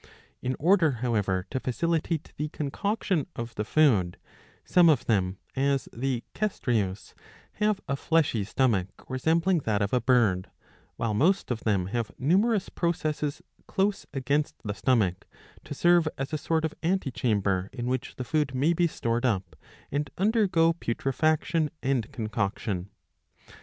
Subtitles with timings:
[0.01, 0.03] ^^
[0.41, 4.17] In order however to facilitate the concoction of the food,
[4.65, 7.13] some of them, as the Cestreus,
[7.61, 10.51] have a fleshy stomach resembling that of a bird;*^
[10.95, 15.27] while most of them have numerous processes close against, the stomach,
[15.65, 19.55] to serve as a sort of antechamber in which the food may be stored up
[19.91, 22.89] and undergo putrefaction 2° and concoction.